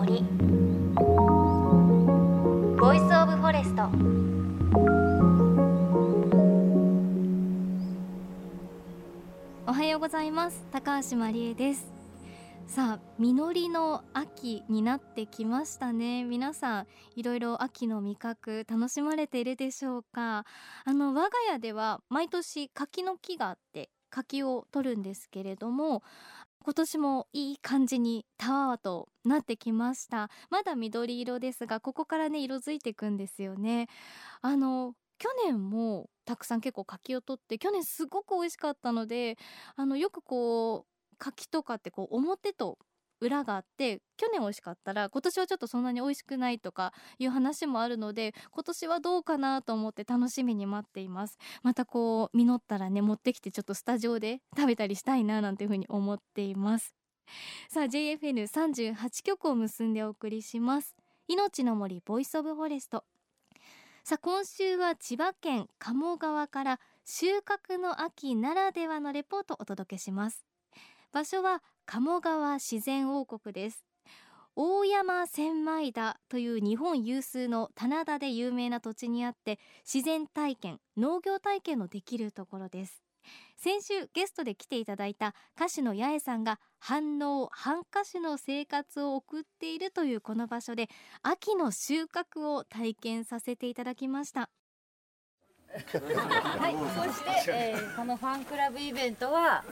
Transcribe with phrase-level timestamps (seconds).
[0.00, 0.22] 森。
[2.78, 3.82] Voice of Forest
[9.66, 10.64] おはようございます。
[10.72, 11.86] 高橋真理恵です。
[12.66, 16.24] さあ実りの秋になってきましたね。
[16.24, 20.46] 皆さんいろいろ秋の味覚楽しまれているでしょうか？
[20.86, 26.02] あの我が家では毎年柿の木があって柿を取るんですけれども
[26.62, 30.30] 今年もいい感じにタワーとなってきました。
[30.50, 33.88] まだ緑色ですがここからね色づいていくんですよね。
[34.42, 39.36] あの去年もたくさん結構柿を取って去年すごく美味しかったので
[39.76, 42.78] あのよくこう柿とかってこう表と
[43.20, 51.38] 裏があって去年美味しかったら今年はちょっとそんなに美味しくないとかいう話もあるので今年はどうかなと思って楽しみに待っています。
[51.62, 56.94] またこう実ったらね持ってきてちょっとスタジオで食べたりしたいななんていうふうに思っています。
[57.68, 60.96] さあ JFN38 曲を結んでお送りします。
[61.28, 63.04] 命の森 Voice of Forest。
[64.02, 70.49] さあ今週は千葉県鴨川から収穫の秋ならではのレポートをお届けします。
[71.12, 73.84] 場所は鴨川自然王国です。
[74.54, 83.02] 大山千枚田という日本有数の棚田で有名な土地にあって自然体験農業体験のできるところです。
[83.56, 90.88] 先週ゲストで来ていただいた歌手の八重さんが反応反歌手の生活を送っているというこの場所で
[91.22, 94.48] 秋の収穫を体験させていただきました。
[95.70, 99.64] はい、そして、えーこのファンクラブイベントは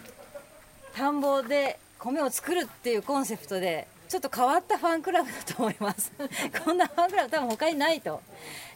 [0.98, 6.10] 田んぼで米を作るっていうコンセプトでちょっと変わったファンクラブだと思います。
[6.64, 8.20] こんなファンクラブ多分他にないと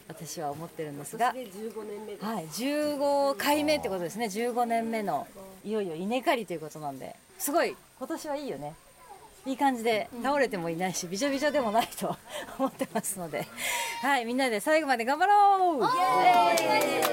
[0.07, 1.27] 私は思ってるんですが。
[1.27, 4.27] はい、15回目ってことですね。
[4.27, 5.27] 15年目の
[5.65, 7.13] いよいよ稲刈りということなんで。
[7.37, 8.73] すごい今年はいいよね。
[9.45, 12.15] いい感じで倒れてもいないしびちょびちょでもないと
[12.57, 13.45] 思ってますので。
[14.01, 17.03] はいみんなで最後まで頑張ろうイエーイ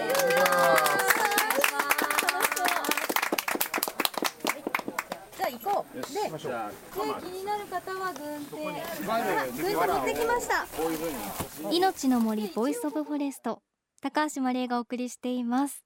[5.41, 8.57] じゃあ行こうでで気になる方は軍手
[9.09, 10.67] あ軍手持ってきました。
[11.71, 13.63] 命の森 Voice of Forest
[14.01, 15.85] 高橋真理恵がお送りしています。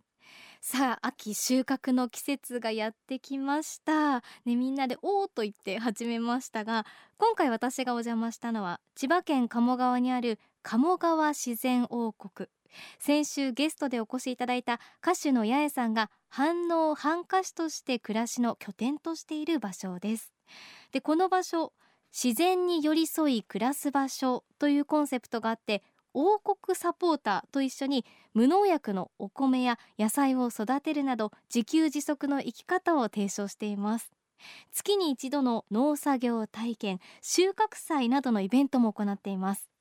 [0.60, 4.20] さあ秋収穫の季節がやってきました。
[4.47, 6.86] ねみんなでおーと言って始めましたが
[7.19, 12.48] 今回私がお邪魔したのは千葉県鴨川にある鴨川自然王国
[12.98, 20.32] 先週ゲストでお越しいただいた歌手の八重さんが反応反歌手として暮らしの拠点としている場所です。
[20.92, 21.72] でこの場所
[22.12, 25.82] 自然に寄り添い暮らす場所というコンセプトがあって
[26.12, 34.12] 王国サポーターと一緒に無農薬のお米や野菜を育てるなど自給自足の生き方を提唱しています。
[34.72, 39.73] 月に一度の農作業体験収穫祭などのイベントも行っています。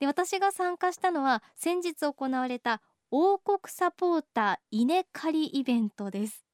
[0.00, 2.80] で私が参加したのは先日行われた
[3.10, 6.44] 王国サポーター稲刈りイベントです。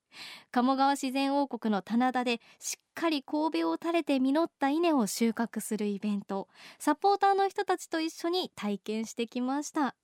[0.50, 6.48] 鴨川自然王国の棚田でしっかり神戸を垂れて実った稲を収穫するイベント。
[6.78, 9.94] サポーターの人たちと一緒に体験してきました。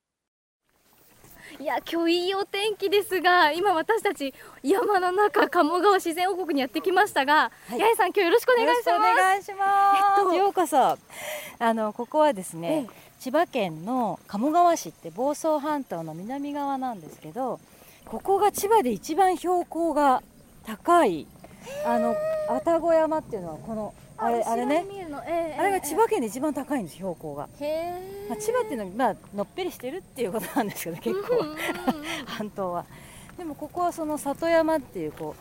[1.58, 4.32] いや今日いいお天気ですが今私たち
[4.62, 7.80] 山の中鴨川自然王国にやってきましたが、はい。
[7.80, 8.88] 八重さん今日よろしくお願いします。
[8.90, 10.98] よろしくお願いします、えっとようこそ。
[11.58, 12.86] あのここはですね、
[13.22, 17.60] 千葉県の鴨川市って房総半島の南側なんですけど
[18.04, 20.24] ここが千葉で一番標高が
[20.66, 21.28] 高い
[21.86, 22.16] あの
[22.50, 24.84] 愛宕山っていうのはこのあれあれね。
[25.56, 31.44] あれが千葉県で一番高いんです標高が、へまあ、千葉っていうのは、まあのっぺりしてるっていうことなんですけど結構。
[32.26, 32.84] 半島は。
[33.38, 35.36] でもここはその里山っていうこ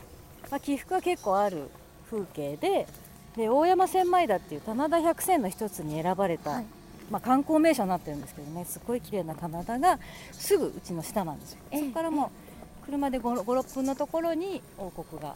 [0.46, 1.68] う、まあ、起伏が結構ある
[2.12, 2.88] 風景で
[3.36, 6.66] で大山千枚田っていう棚田百選の一つに選ばれた、はい
[7.12, 10.00] まあ、観光名所になってるんですけどねすごい綺麗な棚田が
[10.32, 11.80] すぐうちの下なんですよ、ええ。
[11.82, 12.32] そこからも
[12.82, 15.36] う車で56分のところに王国が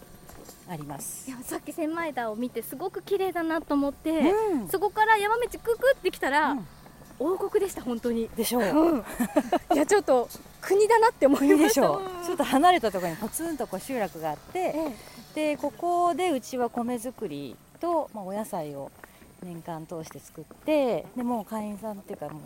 [0.67, 1.29] あります。
[1.29, 4.67] いやさっき千枚田を見てすごく綺麗だなと思って、うん。
[4.67, 6.67] そこから山道ククってきたら、うん。
[7.19, 8.29] 王国でした本当に。
[8.35, 8.63] でしょう。
[8.63, 9.03] うん、
[9.73, 10.27] いやちょっと
[10.61, 11.81] 国だなって思いました。
[11.81, 11.99] ちょ
[12.33, 14.73] っと離れたところにポツンとこう集落があってえ
[15.35, 15.53] え。
[15.53, 18.91] でここでうちは米作りと、まあ、お野菜を
[19.43, 22.41] 年間通して作ってでもう会員さんっていうかもう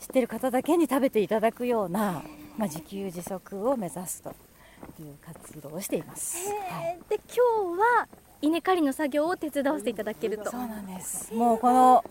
[0.00, 2.22] 知ってる方だけに食べていただくような、
[2.56, 4.30] まあ、自給自足を目指すと
[5.00, 6.98] いう活動をしています、はい。
[6.98, 8.08] えーで今日は
[8.40, 10.48] 稲刈りの作業を手伝わせていただけると。
[10.52, 11.34] そうなんです。
[11.34, 12.04] もうこの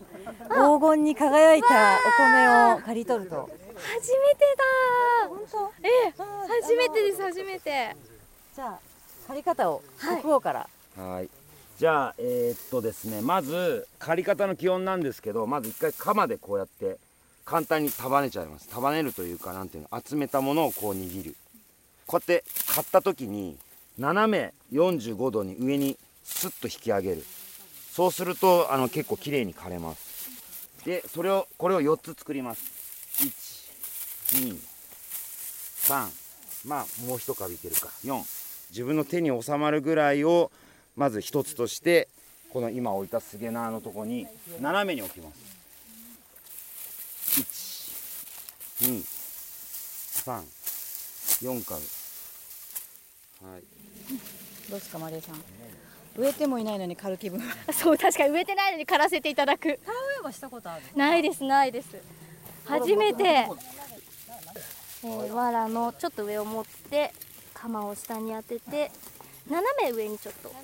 [0.50, 3.48] 黄金に輝いたお米を刈り取ると。
[3.74, 4.40] 初めて
[5.22, 5.28] だ。
[5.30, 5.72] 本当？
[5.82, 6.12] ええ
[6.62, 7.96] 初めてです初めて。
[8.54, 8.78] じゃあ
[9.26, 10.20] 刈り方をはい。
[10.20, 10.68] 国王から。
[10.98, 11.30] はい。
[11.78, 16.98] じゃあえー、っとですねまず借り方の基本なんですけどまず一回鎌でこうやって
[17.44, 18.68] 簡単に束ねちゃいます。
[18.68, 21.36] 束ねるというかなんていうの集めたものをこう握る。
[22.06, 23.56] こうやって買った時に
[23.96, 27.24] 斜め45度に上にスッと引き上げる。
[27.92, 30.30] そうするとあの結構綺麗に枯れます。
[30.84, 32.60] でそれをこれを4つ作ります。
[34.34, 36.08] 123
[36.66, 37.88] まあもう一株いけるか。
[38.04, 38.20] 4
[38.70, 40.50] 自分の手に収まるぐらいを
[40.98, 42.08] まず一つとして
[42.52, 44.26] この今置いたスゲナーのとこに
[44.60, 45.38] 斜めに置きます。
[48.82, 51.80] 123株。
[53.44, 53.62] はい。
[54.68, 55.40] どうですかマリエさん。
[56.16, 57.40] 植えてもいないのに刈る気分
[57.72, 59.62] そう確かに植えてないのに刈らせていただく。
[59.62, 59.78] 田植
[60.18, 60.82] えはしたことある。
[60.96, 61.90] ないですないです。
[62.64, 67.14] 初めて、えー、藁のちょっと上を持って
[67.54, 68.90] 鎌を下に当てて
[69.48, 70.56] 斜め上にちょっと引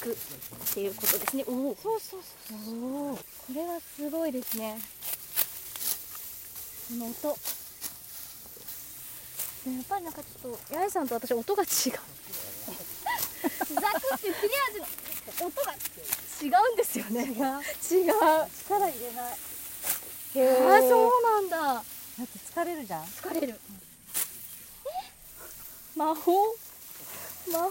[0.00, 0.16] くっ
[0.74, 1.44] ていうことですね。
[1.46, 3.22] おおそうそうそうこ
[3.54, 4.80] れはすごいですね。
[6.88, 7.28] この音。
[7.28, 7.34] や
[9.80, 11.68] っぱりなんかちょっと八重さんと私音が違う。
[11.68, 12.00] ザクっ
[14.18, 14.32] て切れ
[14.70, 14.86] 味の
[15.46, 15.74] 音が違
[16.70, 17.24] うんですよね。
[17.24, 17.34] 違う。
[17.36, 17.62] 力
[18.88, 19.32] 入れない。
[20.34, 20.38] あ
[20.88, 21.74] そうなんだ。
[21.74, 21.84] だっ
[22.26, 23.02] て疲れるじゃん。
[23.04, 23.60] 疲れる、
[25.94, 26.32] 魔法？
[27.50, 27.70] 魔法。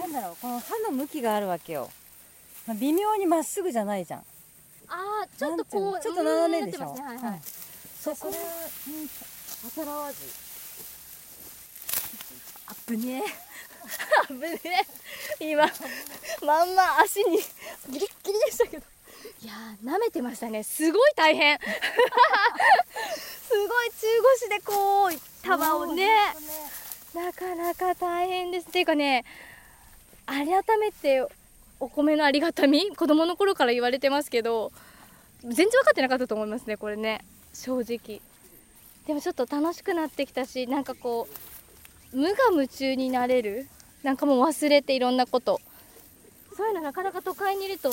[0.00, 1.90] なんだろうこの刃の向きがあるわけよ。
[2.66, 4.20] まあ微妙にまっすぐじゃないじゃん。
[4.20, 4.24] あ
[5.24, 6.94] あちょっとこうちょっと斜めでしょ。
[6.94, 7.02] ね。
[7.02, 7.40] はいはい、
[8.00, 8.38] そそれに
[9.76, 10.18] 逆らわず
[12.66, 13.22] あぶねえ。
[14.28, 14.60] あぶね
[15.40, 15.44] え。
[15.50, 15.66] 今
[16.44, 17.38] まんま足に
[17.88, 18.84] ギリッギリでしたけど。
[19.42, 20.62] いやー舐めてましたね。
[20.62, 21.58] すごい大変。
[23.48, 25.10] すごい中腰でこう
[25.42, 26.08] 束をね
[27.14, 28.68] なかなか大変です。
[28.68, 29.24] っていうかね
[30.26, 30.46] 改
[30.78, 31.26] めて
[31.78, 34.72] お米のありがたみ子供の頃から言われてますけど
[35.42, 37.24] 全然分かってなかったと思いますねこれね。
[37.52, 38.20] 正直。
[39.06, 41.28] でもちょっと楽しくなってきたしなんかこ
[42.12, 43.68] う無我夢中になれる。
[44.02, 45.60] なんかもう忘れていろんなこと。
[46.56, 47.90] そういうのなかなか都会にいると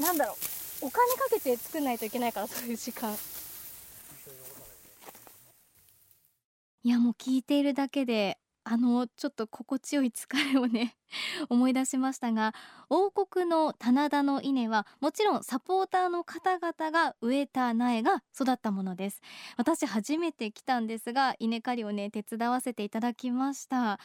[0.00, 0.36] なんだろう。
[0.86, 3.16] お金かけて作んないといけないからそういう時間。
[6.84, 10.94] いやもう聞いているだけであのちょっと心地よい疲れをね
[11.48, 12.54] 思い出しましたが
[12.90, 19.22] 王国の棚田の稲はもちろんサポーターの方々が植えた苗が育ったものです。
[19.56, 23.98] 私初めて来たんですが稲刈りをね手伝わせていただきました。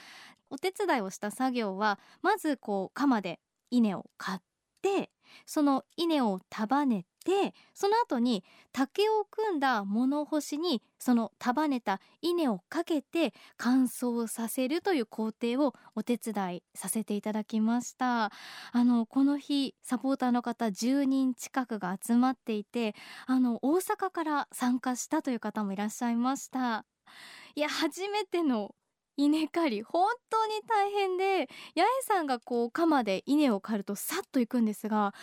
[0.50, 4.42] お手伝いをした作業はまずこう鎌で稲を刈っ
[4.81, 5.12] て
[5.46, 18.31] その稲を束ねてその後に竹を組んだ物干しにその束ねた稲をかけて乾燥させるという工程をお手伝いさせていただきました。
[18.72, 26.86] あのこの日サポーターの方10人近くが集まっていてあの大阪から参加したという方もいらっしゃいました。
[27.56, 28.74] いや初めての
[29.16, 35.14] 稲刈り本当に大変で八重さんがこう鎌で稲を刈るとさっといくんですが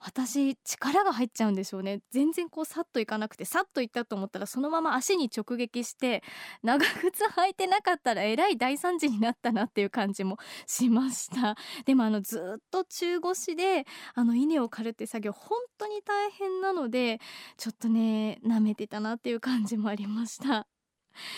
[0.00, 2.00] 私力が入っちゃうんでしょうね。
[2.10, 6.22] 全然こうさっといかなくてさっといったと思ったらそのまま足に直撃して
[6.62, 11.56] 長靴履いてなかったらえらい大惨事になったなっていう感じもしました。
[11.84, 17.20] でもあのずっと中腰であの稲を刈るって作業本当に大変なので
[17.56, 20.66] ちょっとね舐めてたなっていう感じもありました。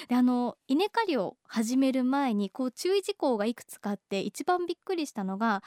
[0.08, 5.62] であの稲刈りを始める前にこう注意事項がいくつかあって一番びっくりしたのが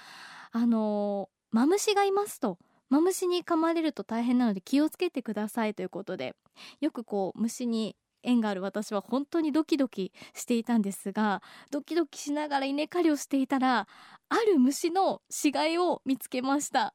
[0.51, 2.59] あのマムシがいますと。
[2.89, 6.35] マムシに噛まれると大変なので気をつけてくださいということで
[6.79, 13.87] よくこう虫に縁がある私は本当にドキドキしていたんですがドキドキしながら稲刈りをしていたら
[14.29, 16.93] ある虫の死骸を見つけました。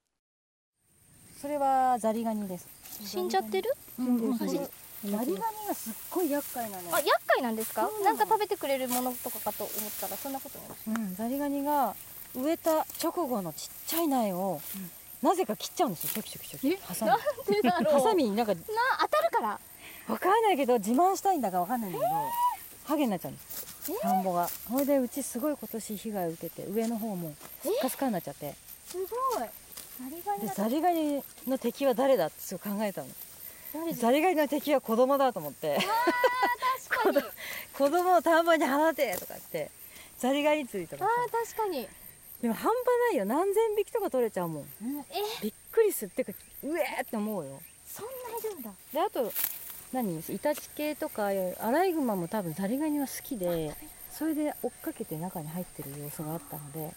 [1.41, 2.67] それはザリガニです。
[3.05, 3.71] 死んじゃってる？
[3.99, 4.59] うんザリ
[5.05, 5.37] ガニ
[5.69, 7.89] がすっごい厄介なのあ厄介なんですか？
[7.89, 10.59] そうなんか食べてくれるものとかかと思ったらそんなこと
[10.93, 11.07] ない。
[11.07, 11.95] うん、ザリガニが
[12.35, 14.61] 植えた直後のちっちゃい苗を、
[15.23, 16.11] なぜか切っちゃうんですよ。
[16.15, 16.77] チョキチョキチョキ。
[16.83, 17.11] ハサミ。
[17.11, 17.95] なんでだろう。
[17.95, 18.61] ハサミになんかな
[19.03, 19.61] 当たるから。
[20.09, 22.11] わかんないけど自慢したいんだかわかんないんだけど
[22.85, 23.93] ハゲになっちゃうんです。
[24.01, 24.49] 田んぼが。
[24.69, 28.55] ほいでうちすごい今年被害を受けて上の方もスッカスカになっちゃって。
[28.87, 29.05] すご
[29.45, 29.49] い。
[30.55, 33.09] ザリガニの敵は誰だってすごい考えたの。
[33.75, 35.79] 誰ザリガニの敵は子供だと思って。
[36.89, 37.25] 確かに。
[37.77, 39.71] 子供を田んぼに放てとか言って
[40.19, 41.89] ザリガニ釣りとかあさー確かに
[42.43, 42.75] でも半端
[43.11, 43.25] ないよ。
[43.25, 44.63] 何千匹とか取れちゃうもん。
[44.63, 44.65] え？
[45.43, 46.11] びっくりする。
[46.11, 47.61] っていうかうえーって思うよ。
[47.87, 48.71] そんないるんだ。
[48.93, 49.33] であと
[49.93, 50.21] 何？
[50.21, 53.75] イタチ系とかアライグマも多分ザリガニは好きで
[54.11, 56.95] それで追っかけて中に入ってる様子があったので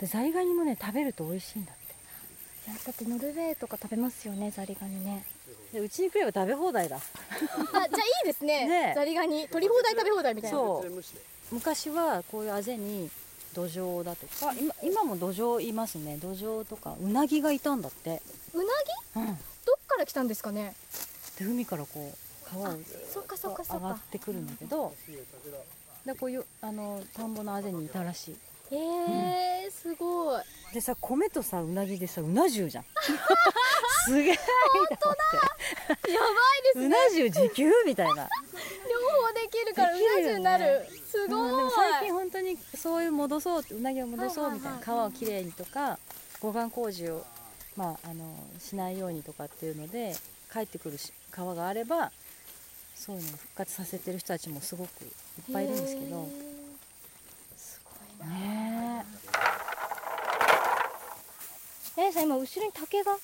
[0.00, 2.70] でザリガニもね食べると美味しいんだって。
[2.70, 5.24] いやだってノルウェーとか食べますよねザリガニね。
[5.72, 6.96] でうちに来れば食べ放題だ。
[6.96, 7.88] あじゃあい
[8.24, 8.66] いですね。
[8.66, 9.46] ねザリガニ。
[9.48, 10.56] 取り放題食べ放題みたいな。
[10.56, 11.02] そう。
[11.52, 13.10] 昔はこういうあぜに
[13.58, 16.16] 土壌だとか今今も土壌いますね。
[16.22, 18.22] 土壌とかうなぎがいたんだって、
[18.54, 18.64] うな
[19.16, 19.20] ぎ？
[19.20, 19.36] うん、どっ
[19.88, 20.74] から来たんですかね？
[21.40, 22.78] で海からこう川を
[23.12, 24.94] そっかそっかそ上がってくるんだけど
[26.06, 28.36] でこういうあの田んぼのあぜにいたらしい。
[28.70, 30.42] へえすごい。
[30.72, 32.84] でさ米とさうなぎでさうな重じゃん。
[34.06, 34.38] すげえ。
[34.72, 35.16] 本当だ。
[36.08, 36.26] やば
[36.60, 38.28] いですうな重時給みたいな
[39.50, 40.00] できるからうな
[40.30, 40.86] 重になる。
[41.10, 44.84] すごい、うんでも最近本当にそういう戻そううなぎを戻そうみたいな、はいはいはい。
[44.84, 45.98] 川をきれいにとか
[46.40, 47.24] 護岸工事を、
[47.76, 50.14] まあ、あのしないようにとかっていうので
[50.52, 52.12] 帰ってくるし川があれば
[52.94, 56.28] そういうのを復活させてる人たちもすごくいっぱいいるんですけど。
[57.56, 58.34] すごいな。
[58.34, 59.04] ね
[61.96, 62.12] え。
[62.12, 63.16] さん今後ろに竹が？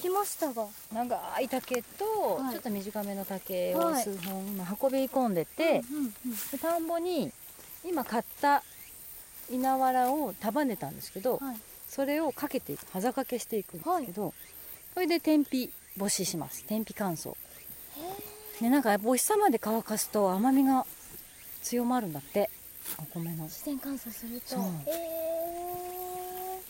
[0.00, 0.66] 来ましたが。
[0.92, 2.52] 長い竹と、はい。
[2.52, 4.02] ちょっと短めの竹をはい。
[4.02, 5.82] 数本今運び込んでて、
[6.60, 7.32] 田んぼに
[7.84, 8.62] 今買った
[9.50, 11.56] 稲わらを束ねたんですけど、はい。
[11.88, 14.34] それをかけていく端かけしていくんですけど、
[14.94, 16.64] それで天日干しします。
[16.64, 17.36] 天日乾燥。
[18.60, 20.84] でなんかお日様で乾かすと甘みが
[21.62, 22.50] 強まるんだって。
[22.98, 23.44] お米の。
[23.44, 24.56] 自然乾燥すると。
[24.86, 25.17] え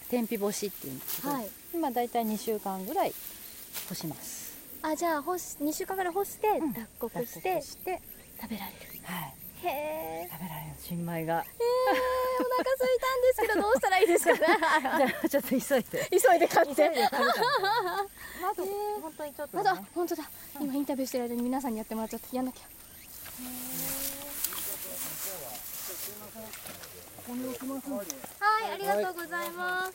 [0.08, 1.48] 天日干しっていうんですけど、はい。
[1.74, 3.14] 今だいたい2週間ぐらい
[3.88, 4.56] 干します。
[4.82, 6.72] ー、あじゃあ干し2週間ぐらい干して、ん。
[6.72, 8.00] 脱穀してして。
[8.40, 8.78] 食べられる。
[9.04, 9.34] はい。
[9.64, 11.34] へえ食べられる新米が。
[11.34, 14.38] お腹空いたんですけどどうしたらいいですかね。
[14.48, 16.08] じゃあちょっと急いで。
[16.10, 16.88] 急いで買って。
[16.88, 17.28] で食べたの。
[17.28, 18.64] あと
[19.02, 20.30] 本当にちょっとあねと本当だ。
[20.60, 22.60] 今インタビューしてる間に皆さんにやってもらっちゃってやんなきゃ
[27.28, 29.92] はいありがとうございます。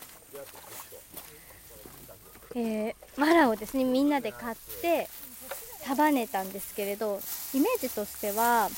[2.56, 5.10] えー、マラをですねみんなで買って
[5.84, 7.20] 束ねたんですけれど
[7.56, 8.70] イメージとしては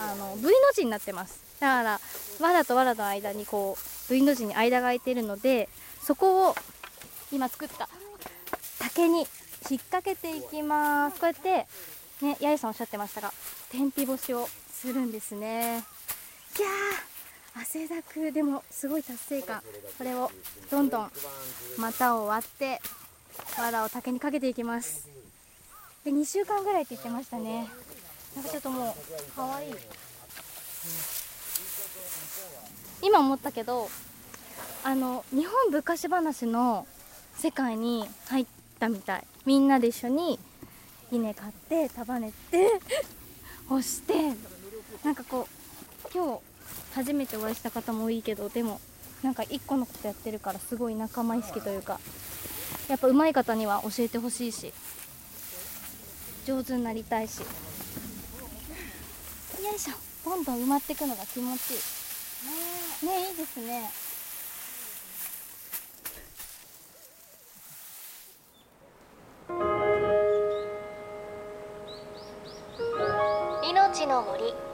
[0.00, 1.42] あの V の字になってます。
[1.58, 2.00] だから
[2.40, 3.76] 藁と藁の間にこ
[4.08, 5.68] う V の字に間が空いてるので
[6.00, 6.54] そこを
[7.32, 7.88] 今作った
[8.78, 9.26] 竹に
[9.68, 11.18] 引っ掛けていきます。
[11.18, 11.66] こうやって
[12.24, 13.32] ね八重さんおっしゃってましたが
[13.72, 15.82] 天日干しをするんですね。
[16.58, 17.13] いやー
[17.56, 19.62] 汗だくでもすごい達成感。
[19.96, 20.30] これを
[20.70, 21.10] どんどん
[21.78, 22.80] 股を割って
[23.56, 25.08] 藁を竹にかけていきます。
[26.04, 27.68] で2週間ぐらいって言ってましたね。
[28.34, 29.70] なんかちょっともうかわい。
[29.70, 29.74] い
[33.02, 33.88] 今思ったけど
[34.82, 36.86] あの日本昔話の
[37.36, 38.46] 世界に入っ
[38.80, 39.26] たみたい。
[39.46, 40.40] みんなで一緒に
[41.12, 42.80] 稲買って束ねて
[43.68, 44.34] 干して
[45.04, 45.46] なんかこ
[46.04, 46.53] う今日
[46.94, 48.80] 初めてお会いした方も多いけどでも
[49.22, 51.98] なんか一個のことやってるからすごい仲間意識というか
[52.88, 54.72] やっぱ上手い方には教えてほしいし
[56.46, 57.40] 上手になりたいし。
[57.40, 57.46] よ
[59.74, 59.94] いしょ。
[60.28, 63.06] どんどん埋まっていくのが気持ちいい。
[63.06, 63.90] ねえいいですね。
[73.70, 74.73] 命の森。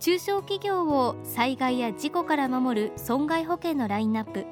[0.00, 4.46] 中小企業を災害や事故から守る損害保険のラインナップ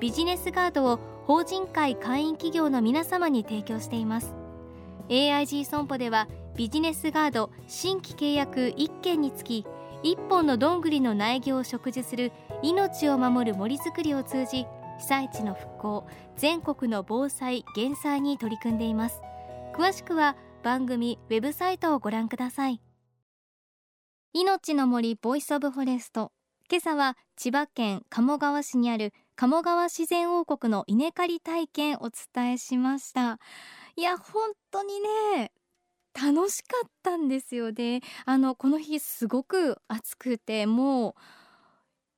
[0.00, 4.34] ビジネスガードを法人会会員企業の皆様に提供しています。
[5.10, 9.66] AIG 損保ではビジネスガード新規契約1件につき
[10.04, 12.32] 1本のどんぐりの苗木を植樹する
[12.62, 14.66] 命を守る森づくりを通じ
[14.98, 16.06] 被災地の復興
[16.36, 19.20] 全国の防災減災に取り組んでいます。
[19.74, 22.83] 詳しくは番組ウェブサイトをご覧ください。
[24.36, 26.32] 命の森 Voice of Forest。
[26.68, 33.38] 今朝は千葉県鴨川市にある鴨川自然王国の稲刈り体験お伝えしました。
[33.94, 34.94] いや本当に
[35.38, 35.52] ね
[36.20, 38.00] 楽しかったんですよね。
[38.24, 41.14] あのこの日すごく暑くてもう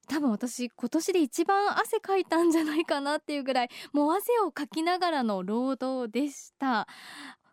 [0.09, 6.89] 多分私今年で一番汗かいたんじゃないかなっていうぐらいもう汗をかきながらの労働でした。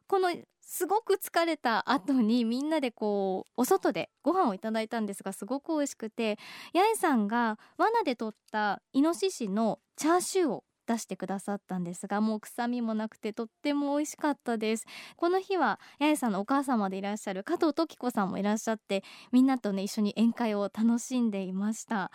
[0.08, 0.34] この
[0.74, 6.39] すごく疲れた後にみんなでこうお外でご飯をいただいたんですがすごく美味しくて
[6.74, 14.86] 八重さんが罠で取ったイノシシのチャーシューを出してくださったんですがもう臭みもなくてとっても美味しかったです。
[15.15, 22.10] この日は八重さんのお母様でいらっしゃる加藤時子さんもいらっしゃってみんなとね一緒に宴会を楽しんでいました。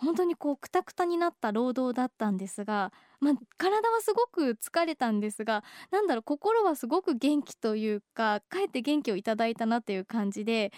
[0.00, 10.72] 本当にこうくたくたになった労働だったんですが、まあ、体はすごく疲れたんですがなんだろう心はすごく元気というかかえって元気をいただいたなという感じで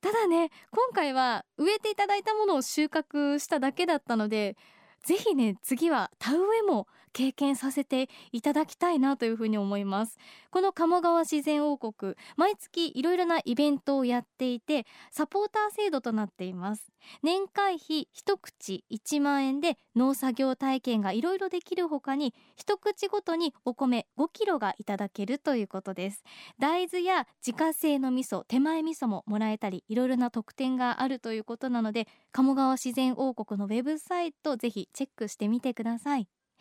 [0.00, 4.56] ただね今回は植えていただいたものを収穫しただけだったので
[5.04, 10.18] 是非ね次は田植えも経験させていただきたいなというふうに思います。
[10.50, 16.92] この鴨川自然王国毎月いろいろなイベントをやっていてサポーター制度となっています。
[17.22, 26.22] 年会費一口1万円で農作業体験がいろいろできるほかに一口ごとにお米5キロがいただけるということです。
[26.58, 36.28] 大豆や自家製の味噌手前味噌ももらえたりいろいろな特典があるということなので鴨川自然王国のウェブサイトぜひチェックしてみてください。